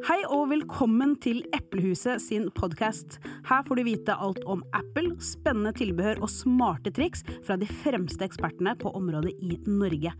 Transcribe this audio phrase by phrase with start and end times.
[0.00, 3.18] Hei og velkommen til Eplehuset sin podkast.
[3.44, 8.24] Her får du vite alt om Apple, spennende tilbehør og smarte triks fra de fremste
[8.24, 10.14] ekspertene på området i Norge.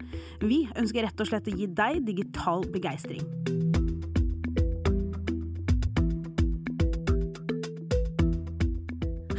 [0.44, 3.24] Vi ønsker rett og slett å gi deg digital begeistring.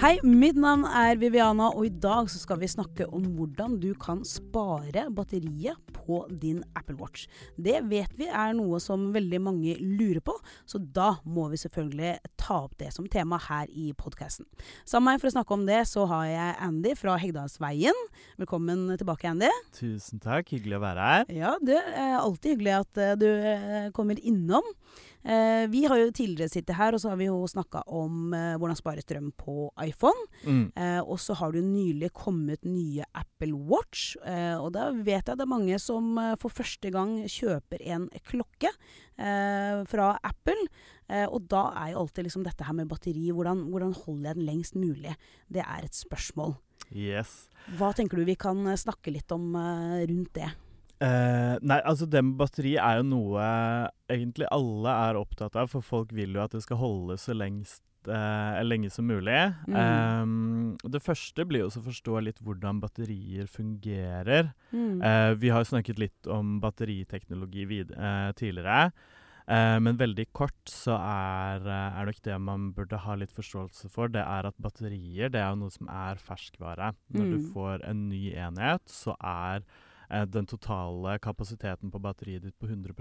[0.02, 4.26] Hei, mitt navn er Viviana, og i dag skal vi snakke om hvordan du kan
[4.26, 7.28] spare batteriet på din Apple Watch.
[7.56, 12.16] Det vet vi er noe som veldig mange lurer på, så da må vi selvfølgelig
[12.42, 14.48] ta opp det som tema her i podkasten.
[14.86, 18.04] Sammen med meg for å snakke om det, så har jeg Andy fra Hegdalsveien.
[18.42, 19.52] Velkommen tilbake, Andy.
[19.78, 21.32] Tusen takk, hyggelig å være her.
[21.36, 24.66] Ja, det er alltid hyggelig at eh, du eh, kommer innom.
[25.24, 28.56] Eh, vi har jo tidligere sittet her, og så har vi jo snakka om eh,
[28.58, 30.26] hvordan spare strøm på iPhone.
[30.46, 30.64] Mm.
[30.76, 33.06] Eh, og så har det nylig kommet nye
[33.42, 37.16] Apple Watch, eh, og da vet jeg det er mange som eh, for første gang
[37.26, 40.70] kjøper en klokke eh, fra Apple.
[41.12, 44.46] Og da er jo alltid liksom dette her med batteri, hvordan, hvordan holder jeg den
[44.48, 45.12] lengst mulig?
[45.52, 46.54] Det er et spørsmål.
[46.88, 47.50] Yes.
[47.76, 50.48] Hva tenker du vi kan snakke litt om rundt det?
[51.04, 53.44] Uh, nei, altså det med batteri er jo noe
[54.08, 57.84] egentlig alle er opptatt av, for folk vil jo at det skal holde så lengst
[58.08, 59.38] eh, lenge som mulig.
[59.68, 59.78] Mm.
[59.78, 64.52] Um, det første blir også å forstå litt hvordan batterier fungerer.
[64.72, 65.02] Mm.
[65.02, 68.92] Uh, vi har snakket litt om batteriteknologi vid uh, tidligere.
[69.52, 74.22] Men veldig kort så er, er nok det man burde ha litt forståelse for, det
[74.22, 76.94] er at batterier det er noe som er ferskvare.
[77.12, 77.48] Når du Mm.
[77.52, 79.66] får en ny enhet, så er
[80.32, 82.96] den totale kapasiteten på batteriet ditt på 100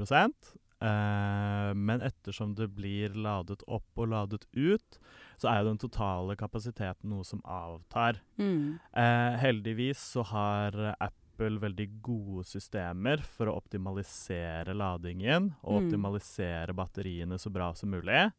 [0.81, 4.99] eh, Men ettersom det blir ladet opp og ladet ut,
[5.39, 8.21] så er jo den totale kapasiteten noe som avtar.
[8.39, 8.79] Mm.
[8.93, 15.87] Eh, heldigvis så har Apple veldig gode systemer for å optimalisere ladingen og Mm.
[15.87, 18.31] optimalisere batteriene så bra som mulig.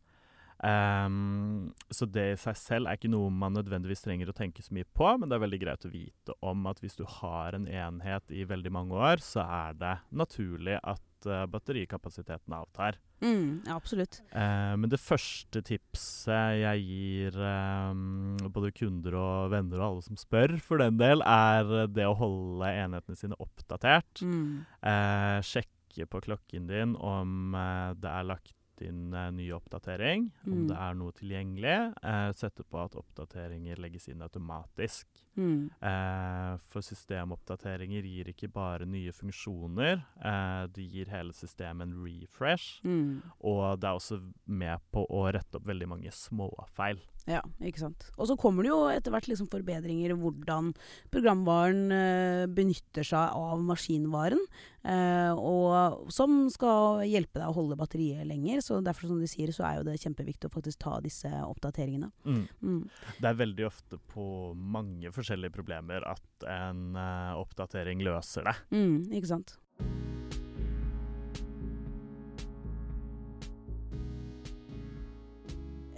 [0.63, 4.75] Um, så det i seg selv er ikke noe man nødvendigvis trenger å tenke så
[4.77, 7.65] mye på, men det er veldig greit å vite om at hvis du har en
[7.65, 12.99] enhet i veldig mange år, så er det naturlig at eh, batterikapasiteten avtar.
[13.21, 13.61] Mm.
[13.67, 14.21] Ja, absolutt.
[14.31, 20.19] Eh, men det første tipset jeg gir eh, både kunder og venner og alle som
[20.19, 24.23] spør, for den del, er det å holde enhetene sine oppdatert.
[24.25, 24.63] Mm.
[24.81, 28.55] Eh, sjekke på klokken din om eh, det er lagt
[28.87, 30.67] inn eh, ny oppdatering, om Mm.
[30.67, 31.75] det er noe tilgjengelig.
[32.03, 35.05] Eh, sette på at oppdateringer legges inn automatisk.
[35.37, 35.69] Mm.
[35.81, 42.81] Eh, for systemoppdateringer gir ikke bare nye funksjoner, eh, det gir hele systemet en refresh.
[42.83, 43.21] Mm.
[43.43, 46.99] Og det er også med på å rette opp veldig mange småfeil.
[47.29, 48.07] Ja, ikke sant.
[48.17, 50.71] Og så kommer det jo etter hvert liksom forbedringer i hvordan
[51.13, 54.41] programvaren eh, benytter seg av maskinvaren,
[54.83, 58.63] eh, og som skal hjelpe deg å holde batteriet lenger.
[58.71, 62.07] Så derfor, som du sier, så er jo det kjempeviktig å faktisk ta disse oppdateringene.
[62.23, 62.85] Mm.
[63.19, 64.23] Det er veldig ofte på
[64.55, 68.55] mange forskjellige problemer at en uh, oppdatering løser det.
[68.71, 69.57] Mm, ikke sant.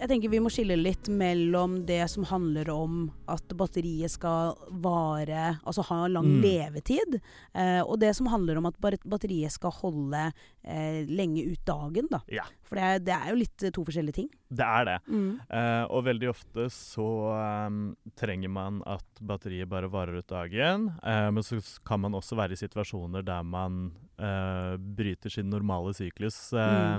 [0.03, 5.59] Jeg tenker vi må skille litt mellom det som handler om at batteriet skal vare,
[5.63, 6.41] altså ha lang Mm.
[6.43, 7.21] levetid,
[7.53, 10.33] eh, og det som handler om at batteriet skal holde
[10.65, 12.19] eh, lenge ut dagen, da.
[12.27, 14.29] Ja, For det er, det er jo litt eh, to forskjellige ting.
[14.49, 14.95] det er det.
[15.09, 15.29] Mm.
[15.45, 17.07] Eh, og veldig ofte så
[17.37, 17.77] eh,
[18.17, 20.89] trenger man at batteriet bare varer ut dagen.
[21.03, 25.93] eh, men så kan man også være i situasjoner der man eh, bryter sin normale
[25.93, 26.37] syklus.
[26.53, 26.97] Uh,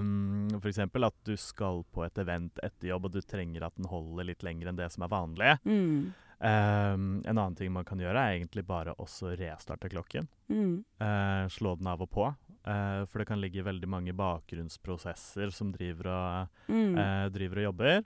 [0.60, 3.91] For eksempel at du skal på et event etter jobb, og du trenger at den
[3.91, 5.56] holder litt lenger enn det som er vanlig.
[5.66, 6.12] Mm.
[6.44, 10.26] Um, en annen ting man kan gjøre, er egentlig bare også restarte klokken.
[10.52, 10.82] Mm.
[11.00, 12.26] Uh, slå den av og på.
[12.66, 16.94] Eh, for det kan ligge veldig mange bakgrunnsprosesser som driver og Mm.
[16.97, 18.04] uh, driver og jobber.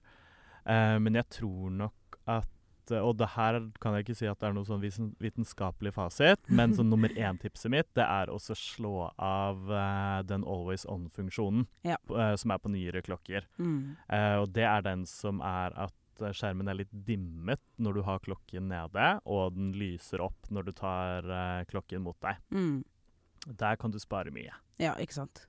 [0.66, 2.46] Uh, men jeg tror nok at
[2.90, 4.80] Og det her kan jeg ikke si at det er noe sånn
[5.20, 9.60] vitenskapelig fasit, men sånn nummer én-tipset mitt det er å slå av
[10.24, 11.96] den always on-funksjonen Ja.
[12.08, 13.44] som er på nyere klokker.
[13.58, 13.94] Mm.
[14.40, 15.92] Og det er den som er at
[16.32, 20.72] skjermen er litt dimmet når du har klokken nede, og den lyser opp når du
[20.72, 21.28] tar
[21.68, 22.40] klokken mot deg.
[22.50, 22.84] Mm.
[23.46, 24.52] Der kan du spare mye.
[24.78, 25.44] Ja, ikke sant.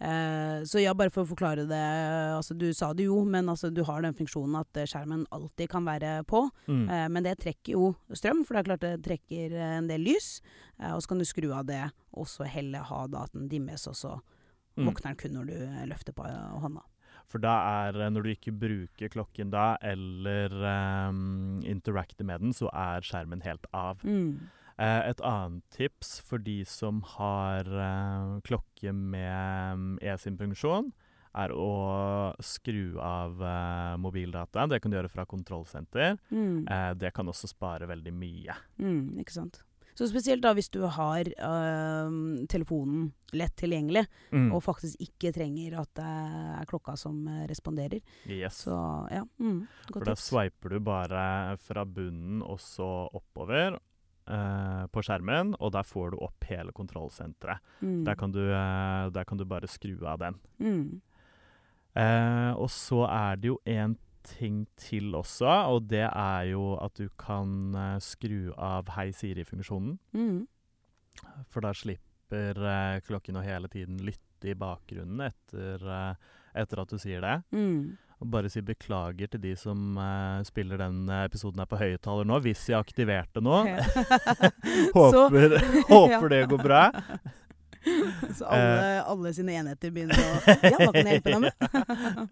[0.00, 1.80] Eh, så ja, bare for å forklare det.
[2.36, 5.68] Altså, du sa det jo, men altså, du har den funksjonen at eh, skjermen alltid
[5.68, 6.46] kan være på.
[6.70, 6.86] Mm.
[6.88, 10.00] Eh, men det trekker jo strøm, for det er klart det trekker eh, en del
[10.08, 10.38] lys.
[10.80, 11.82] Eh, og så kan du skru av det,
[12.16, 14.18] og så heller ha da at den dimmes, og så
[14.78, 14.86] Mm.
[14.86, 16.22] våkner den kun når du eh, løfter på
[16.62, 16.80] hånda.
[17.28, 17.56] For da
[17.90, 20.54] er, når du ikke bruker klokken da, eller
[21.10, 23.98] um, interacter med den, så er skjermen helt av.
[24.06, 24.46] Mm.
[24.80, 30.88] Eh, et annet tips for de som har eh, klokke med mm, eSIM-funksjon,
[31.36, 31.66] er å
[32.42, 34.64] skru av eh, mobildata.
[34.72, 36.16] Det kan du gjøre fra kontrollsenter.
[36.32, 36.64] Mm.
[36.98, 38.56] Det kan også spare veldig mye.
[38.82, 39.60] Mm, ikke sant.
[39.98, 42.14] Så spesielt da hvis du har øh,
[42.48, 44.48] telefonen lett tilgjengelig, Mm.
[44.54, 48.00] og faktisk ikke trenger at det er klokka som responderer.
[48.30, 48.62] Yes.
[48.64, 48.74] Så
[49.12, 49.60] ja, mm,
[49.92, 50.28] For da tips.
[50.30, 53.76] swiper du bare fra bunnen og så oppover
[54.30, 57.62] eh, på skjermen, og der får du opp hele kontrollsenteret.
[57.80, 58.04] Mm.
[58.06, 60.38] Der, kan du, eh, der kan du bare skru av den.
[60.58, 61.00] Mm.
[61.98, 66.94] Eh, og så er det jo en ting til også, og det er jo at
[67.00, 69.98] du kan eh, skru av Hei Siri-funksjonen.
[70.14, 70.46] Mm.
[71.50, 72.60] For da slipper
[73.02, 76.14] klokken å hele tiden lytte i bakgrunnen etter, eh,
[76.62, 77.36] etter at du sier det.
[77.56, 77.96] Mm.
[78.20, 82.36] Bare si beklager til de som uh, spiller den eh, episoden her på høyttaler nå,
[82.44, 83.62] hvis jeg aktiverte nå.
[84.96, 85.56] håper,
[85.94, 86.82] håper det går bra.
[88.36, 92.28] Så alle, alle sine enheter begynner å Ja, hva kan jeg hjelpe deg med?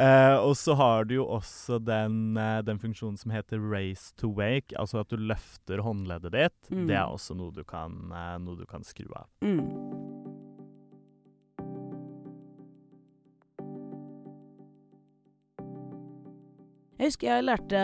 [0.00, 4.72] uh, og så har du jo også den, den funksjonen som heter raise to wake,
[4.80, 6.72] altså at du løfter håndleddet ditt.
[6.72, 6.86] Mm.
[6.88, 8.00] Det er også noe du kan,
[8.40, 9.28] noe du kan skru av.
[9.44, 10.21] Mm.
[17.02, 17.78] Jeg husker jeg lærte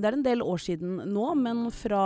[0.00, 2.02] Det er en del år siden nå, men fra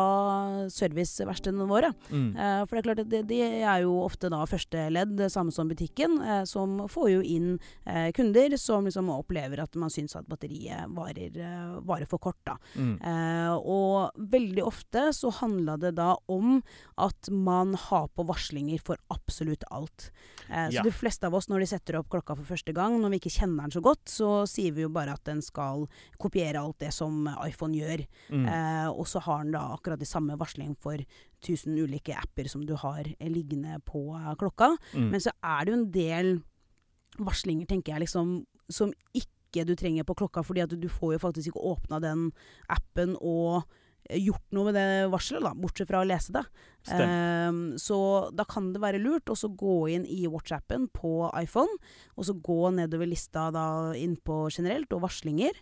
[0.72, 1.92] serviceverkstedene våre.
[2.10, 2.32] Mm.
[2.34, 5.28] Eh, for det er klart at de, de er jo ofte da første ledd, det
[5.30, 7.52] samme som butikken, eh, som får jo inn
[7.86, 12.40] eh, kunder som liksom opplever at man syns at batteriet varer, eh, varer for kort.
[12.48, 12.56] da.
[12.74, 12.96] Mm.
[12.98, 16.58] Eh, og veldig ofte så handla det da om
[16.98, 20.10] at man har på varslinger for absolutt alt.
[20.50, 20.82] Eh, så Ja.
[20.82, 23.36] de fleste av oss, når de setter opp klokka for første gang, når vi ikke
[23.38, 25.86] kjenner den så godt, så sier vi jo bare at den skal
[26.18, 28.02] kopiere alt det som iPhone gjør.
[28.30, 28.44] Mm.
[28.50, 31.00] Eh, og så har den da akkurat de samme varsling for
[31.44, 34.74] 1000 ulike apper som du har eh, liggende på eh, klokka.
[34.94, 35.08] Mm.
[35.14, 36.36] Men så er det jo en del
[37.22, 38.38] varslinger, tenker jeg, liksom,
[38.72, 42.28] som ikke du trenger på klokka, fordi at du får jo faktisk ikke åpna den
[42.72, 43.62] appen og
[44.10, 46.44] eh, gjort noe med det varselet, da, bortsett fra å lese det.
[46.94, 47.98] Ehm, så
[48.36, 51.80] da kan det være lurt å så gå inn i WhatsAppen på iPhone,
[52.16, 53.66] og så gå nedover lista da
[53.98, 55.56] inn på generelt og varslinger,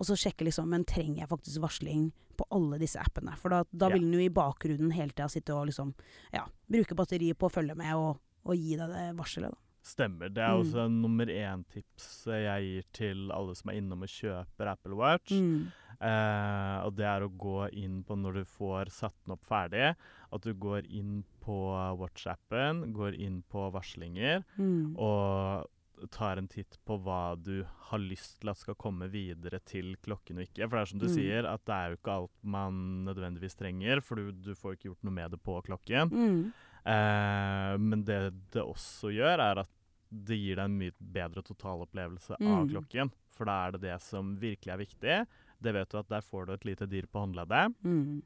[0.00, 2.06] og så sjekke liksom, men trenger jeg faktisk varsling
[2.40, 3.34] på alle disse appene?
[3.36, 5.92] For da, da vil den jo i bakgrunnen hele tida sitte og liksom,
[6.32, 8.16] ja, bruke batteriet på å følge med og,
[8.48, 9.52] og gi deg det varselet.
[9.52, 9.66] Da.
[9.90, 10.28] Stemmer.
[10.32, 10.60] Det er Mm.
[10.64, 15.32] også nummer én-tips jeg gir til alle som er innom og kjøper Apple Watch.
[15.32, 15.70] Mm.
[16.00, 19.94] Eh, og det er å gå inn på når du får satt den opp ferdig,
[20.32, 21.56] at du går inn på
[22.00, 24.96] Watch-appen, går inn på varslinger, Mm.
[24.98, 25.66] og
[26.10, 30.38] tar en titt på hva du har lyst til at skal komme videre til klokken
[30.40, 30.68] og ikke.
[30.68, 31.14] For det er som du Mm.
[31.14, 34.88] sier, at det er jo ikke alt man nødvendigvis trenger, for du, du får ikke
[34.90, 36.10] gjort noe med det på klokken.
[36.10, 36.52] Mm.
[36.86, 38.20] Eh, men det
[38.52, 39.68] det også gjør, er at
[40.10, 42.70] det gir deg en mye bedre totalopplevelse av Mm.
[42.72, 43.12] klokken.
[43.36, 45.26] For da er det det som virkelig er viktig.
[45.62, 47.74] Det vet du at der får du et lite dyr på håndleddet.
[47.84, 48.22] Mm.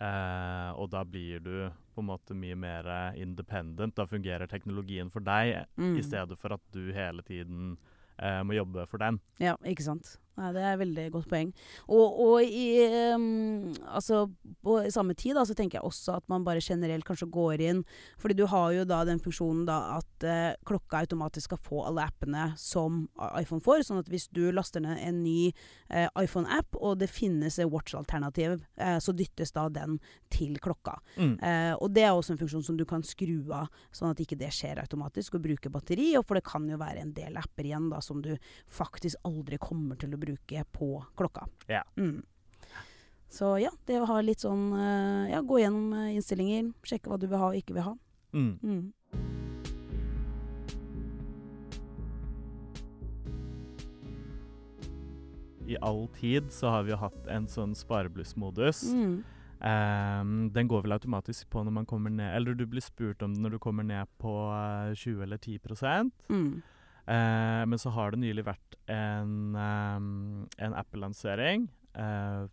[0.00, 1.54] Eh, og da blir du
[1.94, 3.94] på en måte mye mer eh, independent.
[3.98, 5.96] Da fungerer teknologien for deg, Mm.
[5.98, 7.76] i stedet for at du hele tiden
[8.18, 9.20] eh, må jobbe for den.
[9.40, 10.18] Ja, ikke sant.
[10.32, 11.50] Nei, det er et veldig godt poeng.
[11.92, 12.64] Og, og i,
[13.12, 14.24] um, altså,
[14.64, 17.82] på, samme tid da, så tenker jeg også at man bare generelt kanskje går inn
[18.20, 22.06] Fordi du har jo da den funksjonen da at uh, klokka automatisk skal få alle
[22.08, 23.04] appene som
[23.36, 23.84] iPhone får.
[23.84, 25.50] Sånn at hvis du laster ned en ny
[25.92, 29.98] uh, iPhone-app, og det finnes et Watch-alternativ, uh, så dyttes da den
[30.32, 30.94] til klokka.
[31.20, 31.34] Mm.
[31.84, 34.48] Og det er også en funksjon som du kan skru av, sånn at ikke det
[34.54, 36.06] skjer automatisk, og bruke batteri.
[36.16, 38.30] Og for det kan jo være en del apper igjen da som du
[38.72, 41.46] faktisk aldri kommer til å bruke på klokka.
[41.70, 41.82] Ja.
[41.96, 42.22] Mm.
[43.32, 47.16] Så ja, det å ha litt sånn eh, Ja, gå gjennom eh, innstillinger, sjekke hva
[47.20, 47.94] du vil ha og ikke vil ha.
[48.36, 48.58] Mm.
[48.60, 48.82] Mm.
[55.72, 58.82] I all tid så har vi jo hatt en sånn sparebluss-modus.
[58.92, 59.14] Mm.
[59.62, 63.30] Um, den går vel automatisk på når man kommer ned Eller du blir spurt om
[63.30, 66.62] den når du kommer ned på eh, 20 eller 10 Mm.
[67.06, 71.68] Eh, men så har det nylig vært en, um, en Apple-lansering,
[71.98, 72.44] eh,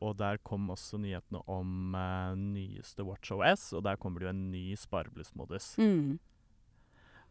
[0.00, 4.50] og der kom også nyhetene om eh, nyeste WatchOS, og der kommer det jo en
[4.52, 5.72] ny sparebluss-modus.
[5.82, 6.18] Mm.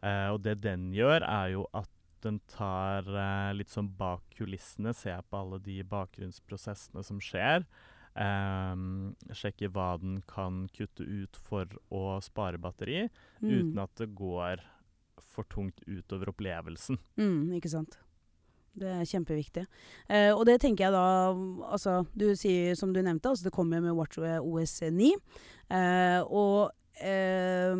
[0.02, 1.88] Eh, og det den gjør, er jo at
[2.22, 7.64] den tar eh, litt sånn bak kulissene, ser på alle de bakgrunnsprosessene som skjer.
[8.18, 13.04] Um, sjekker hva den kan kutte ut for å spare batteri,
[13.38, 13.50] Mm.
[13.52, 14.58] uten at det går
[15.22, 16.98] for tungt utover opplevelsen.
[17.20, 17.98] Mm, ikke sant.
[18.78, 19.64] Det er kjempeviktig.
[20.06, 21.34] Eh, og det tenker jeg da
[21.72, 25.10] Altså, du sier som du nevnte, altså det kommer med WatchOS 9.
[25.74, 26.70] Eh, og
[27.02, 27.74] eh,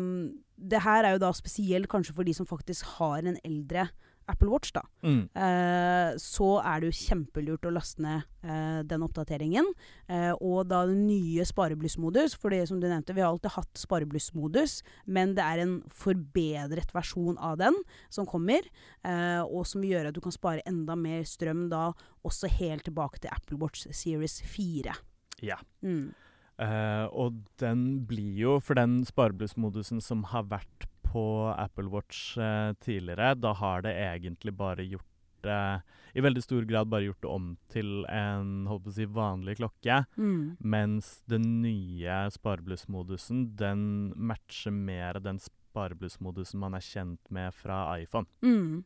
[0.59, 3.87] det her er jo da spesielt kanskje for de som faktisk har en eldre
[4.29, 5.29] Apple Watch, da, Mm.
[5.35, 9.65] eh, så er det jo kjempelurt å laste ned eh, den oppdateringen.
[10.07, 13.73] Eh, og da den nye spareblussmodus, for det som du nevnte, vi har alltid hatt
[13.81, 17.75] spareblussmodus, men det er en forbedret versjon av den
[18.09, 18.61] som kommer,
[19.03, 21.89] eh, og som vil gjøre at du kan spare enda mer strøm da
[22.23, 24.95] også helt tilbake til Apple Watch Series 4.
[25.41, 25.57] Ja.
[25.83, 26.13] Mm.
[26.59, 31.23] Uh, og den blir jo, for den spareblussmodusen som har vært på
[31.57, 35.05] Apple Watch eh, tidligere, da har det egentlig bare gjort
[35.41, 35.81] det
[36.13, 39.55] I veldig stor grad bare gjort det om til en holdt på å si, vanlig
[39.59, 40.01] klokke.
[40.17, 40.57] Mm.
[40.59, 43.83] Mens den nye spareblussmodusen, den
[44.17, 48.27] matcher mer den spareblussmodusen man er kjent med fra iPhone.
[48.43, 48.83] Mm.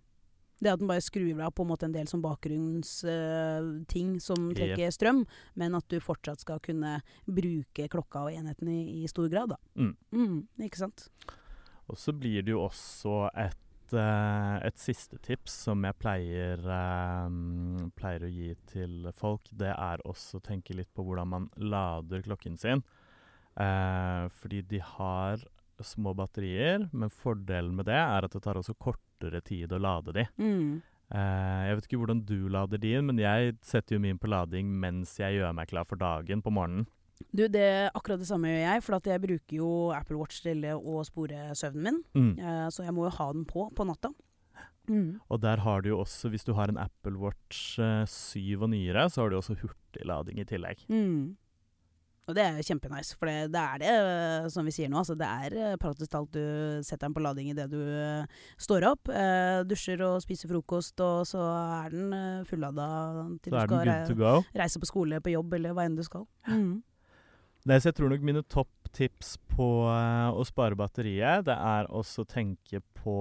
[0.63, 4.75] Det at den bare skrur av på en måte en del som bakgrunnsting som trekker
[4.75, 5.23] trekker strøm,
[5.59, 9.55] men at du fortsatt skal kunne bruke klokka og enheten i, i stor grad.
[9.55, 9.57] Da.
[9.79, 10.47] Mm.
[10.67, 11.09] ikke sant?
[11.91, 17.89] Og så blir det jo også et, eh, et siste tips som jeg pleier, eh,
[17.97, 19.49] pleier å gi til folk.
[19.51, 22.83] Det er også å tenke litt på hvordan man lader klokken sin.
[23.59, 25.43] Eh, fordi de har
[25.83, 30.13] små batterier, men fordelen med det er at det tar også kortere tid å lade
[30.15, 30.25] de.
[30.39, 30.81] Mm.
[31.13, 34.69] Eh, jeg vet ikke hvordan du lader din, men jeg setter jo min på lading
[34.81, 36.87] mens jeg gjør meg klar for dagen på morgenen.
[37.31, 40.43] Du, det er akkurat det samme gjør jeg, for at jeg bruker jo Apple Watch
[40.45, 42.03] til å spore søvnen min.
[42.15, 42.33] Mm.
[42.39, 44.13] Eh, så jeg må jo ha den på på natta.
[44.89, 45.21] Mm.
[45.31, 48.69] Og der har du jo også, hvis du har en Apple Watch eh, 7 og
[48.73, 50.83] nyere, så har du også hurtiglading i tillegg.
[50.91, 51.37] Mm.
[52.23, 55.01] Og det er kjempenice, for det, det er det, eh, som vi sier nå.
[55.01, 58.87] Altså, det er eh, praktisk talt du setter den på lading idet du eh, står
[58.93, 61.43] opp, eh, dusjer og spiser frokost, og så
[61.83, 62.15] er den
[62.47, 62.87] fullada
[63.43, 66.23] til Så du skal rei reise på skole, på jobb eller hva enn du skal.
[66.47, 66.79] Mm.
[67.63, 72.25] Nei, så jeg tror nok mine topptips på uh, å spare batteriet, det er også
[72.25, 73.15] å tenke på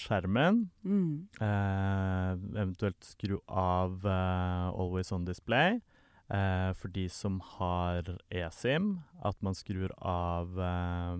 [0.00, 0.64] skjermen.
[0.82, 1.28] Mm.
[1.38, 5.80] Uh, eventuelt skru av uh, Always On Display.
[6.24, 8.86] For de som har eSIM,
[9.28, 10.56] at man skrur av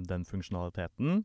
[0.09, 1.21] den funksjonaliteten.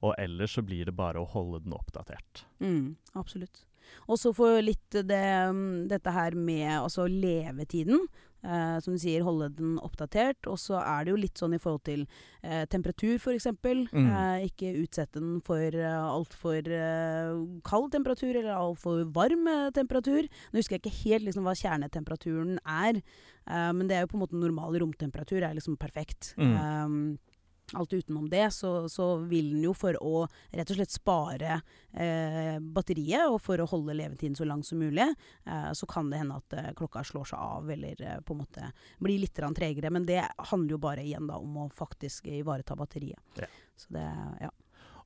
[0.00, 2.46] Og ellers så blir det bare å holde den oppdatert.
[2.64, 3.66] Mm, absolutt.
[4.08, 8.08] Og så for litt det, mm, dette her med altså levetiden.
[8.42, 10.48] Eh, som du sier, holde den oppdatert.
[10.50, 12.04] Og så er det jo litt sånn i forhold til
[12.42, 13.46] eh, temperatur, f.eks.
[13.62, 14.08] Mm.
[14.08, 17.36] Eh, ikke utsette den for eh, altfor eh,
[17.68, 20.26] kald temperatur eller altfor varm eh, temperatur.
[20.50, 23.02] Nå husker jeg ikke helt liksom, hva kjernetemperaturen er,
[23.46, 25.42] eh, men det er jo på en måte normal romtemperatur.
[25.42, 26.34] er liksom perfekt.
[26.36, 27.18] Mm.
[27.78, 31.58] Alt utenom det, så, så vil den jo for å rett og slett spare
[31.92, 35.08] eh, batteriet, og for å holde levetiden så lang som mulig,
[35.46, 38.42] eh, så kan det hende at eh, klokka slår seg av, eller eh, på en
[38.44, 39.92] måte blir litt tregere.
[39.94, 43.20] Men det handler jo bare igjen da om å faktisk ivareta batteriet.
[43.40, 43.48] Ja.
[43.76, 44.06] Så det,
[44.40, 44.52] ja.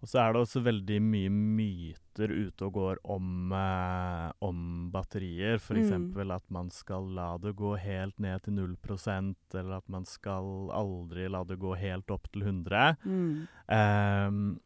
[0.02, 5.56] Og så er det også veldig mye myter ute og går om, eh, om batterier.
[5.60, 5.90] F.eks.
[5.92, 6.30] Mm.
[6.30, 11.28] at man skal la det gå helt ned til 0% eller at man skal aldri
[11.28, 13.46] la det gå helt opp til 100 Mm.
[13.68, 14.58] Ehm,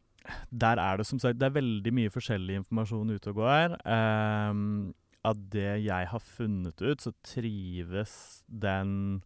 [0.51, 3.77] der er det som sagt Det er veldig mye forskjellig informasjon ute og går.
[3.85, 9.23] Ehm, av det jeg har funnet ut, så trives den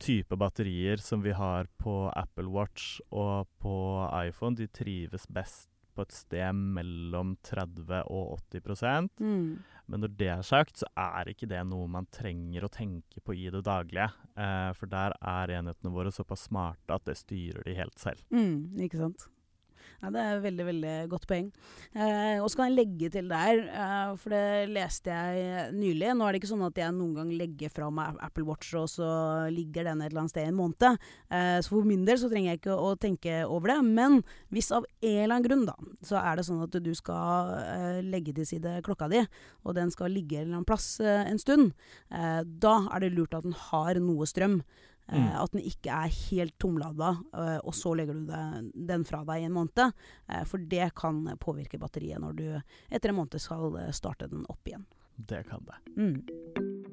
[0.00, 3.76] type batterier som vi har på Apple Watch og på
[4.24, 9.58] iPhone, de trives best på et sted mellom 30 og 80 Mm.
[9.86, 13.36] Men når det er sagt, så er ikke det noe man trenger å tenke på
[13.36, 14.10] i det daglige.
[14.36, 18.22] Eh, for der er enhetene våre såpass smarte at det styrer de helt selv.
[18.34, 19.28] Mm, ikke sant.
[20.02, 21.46] Ja, det er et veldig veldig godt poeng.
[21.96, 26.12] Eh, og så kan jeg legge til der, eh, for det leste jeg nylig.
[26.14, 28.88] Nå er det ikke sånn at jeg noen gang legger fra meg Apple Watch, og
[28.92, 29.08] så
[29.52, 30.98] ligger den et eller annet sted i en måned.
[31.30, 33.78] Eh, så for min del så trenger jeg ikke å tenke over det.
[33.84, 34.20] Men
[34.52, 38.02] hvis av en eller annen grunn, da, så er det sånn at du skal eh,
[38.04, 39.24] legge til side klokka di,
[39.64, 41.72] og den skal ligge en eller annen plass eh, en stund,
[42.12, 44.60] eh, da er det lurt at den har noe strøm.
[45.08, 45.28] Eh, Mm.
[45.38, 49.46] At den ikke er helt tomlada, eh, og så legger du den fra deg i
[49.46, 49.92] en måned.
[50.28, 52.48] Eh, for det kan påvirke batteriet når du
[52.90, 54.86] etter en måned skal eh, starte den opp igjen.
[55.16, 55.78] Det kan det.
[55.96, 56.86] Mm.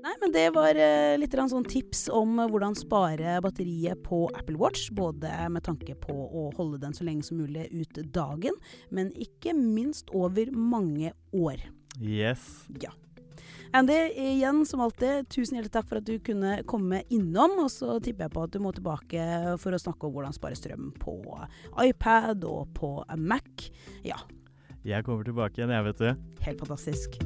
[0.00, 4.58] Nei, men det var eh, litt sånn tips om eh, hvordan spare batteriet på Apple
[4.58, 4.88] Watch.
[4.90, 8.56] Både med tanke på å holde den så lenge som mulig ut dagen,
[8.90, 11.62] men ikke minst over mange år.
[12.00, 12.66] Yes.
[12.82, 12.90] Ja.
[13.72, 17.54] Andy, igjen som alltid, tusen hjertelig takk for at du kunne komme innom.
[17.62, 19.26] Og så tipper jeg på at du må tilbake
[19.62, 21.14] for å snakke om hvordan spare strøm på
[21.86, 23.70] iPad og på Mac.
[24.06, 24.18] Ja,
[24.82, 26.34] Jeg kommer tilbake igjen, jeg, vet du.
[26.46, 27.20] helt fantastisk.